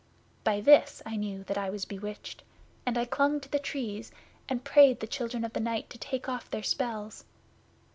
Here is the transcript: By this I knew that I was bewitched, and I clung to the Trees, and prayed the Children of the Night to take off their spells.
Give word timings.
By 0.43 0.61
this 0.61 1.03
I 1.05 1.15
knew 1.15 1.43
that 1.43 1.59
I 1.59 1.69
was 1.69 1.85
bewitched, 1.85 2.41
and 2.87 2.97
I 2.97 3.05
clung 3.05 3.39
to 3.41 3.47
the 3.49 3.59
Trees, 3.59 4.11
and 4.49 4.63
prayed 4.65 4.99
the 4.99 5.05
Children 5.05 5.45
of 5.45 5.53
the 5.53 5.59
Night 5.59 5.91
to 5.91 5.99
take 5.99 6.27
off 6.27 6.49
their 6.49 6.63
spells. 6.63 7.23